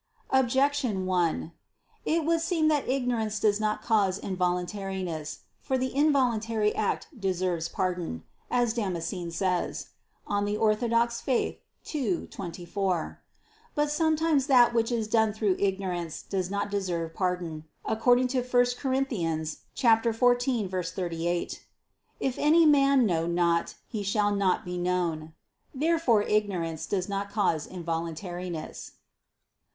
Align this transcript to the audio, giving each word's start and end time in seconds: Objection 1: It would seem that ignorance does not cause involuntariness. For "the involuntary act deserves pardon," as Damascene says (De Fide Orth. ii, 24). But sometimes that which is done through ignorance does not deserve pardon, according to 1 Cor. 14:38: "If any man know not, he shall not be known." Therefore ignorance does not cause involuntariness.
Objection 0.31 1.05
1: 1.05 1.51
It 2.05 2.25
would 2.25 2.41
seem 2.41 2.69
that 2.69 2.89
ignorance 2.89 3.39
does 3.39 3.59
not 3.59 3.83
cause 3.83 4.17
involuntariness. 4.19 5.41
For 5.61 5.77
"the 5.77 5.93
involuntary 5.95 6.73
act 6.75 7.07
deserves 7.19 7.69
pardon," 7.69 8.23
as 8.49 8.73
Damascene 8.73 9.29
says 9.29 9.89
(De 10.27 10.57
Fide 10.57 10.57
Orth. 10.57 11.21
ii, 11.27 11.59
24). 12.31 13.21
But 13.75 13.91
sometimes 13.91 14.47
that 14.47 14.73
which 14.73 14.91
is 14.91 15.07
done 15.07 15.33
through 15.33 15.55
ignorance 15.59 16.23
does 16.23 16.49
not 16.49 16.71
deserve 16.71 17.13
pardon, 17.13 17.65
according 17.85 18.27
to 18.29 18.39
1 18.41 18.49
Cor. 18.49 18.63
14:38: 18.95 21.59
"If 22.19 22.39
any 22.39 22.65
man 22.65 23.05
know 23.05 23.27
not, 23.27 23.75
he 23.85 24.01
shall 24.01 24.31
not 24.35 24.65
be 24.65 24.79
known." 24.79 25.33
Therefore 25.75 26.23
ignorance 26.23 26.87
does 26.87 27.07
not 27.07 27.29
cause 27.29 27.67
involuntariness. 27.67 28.93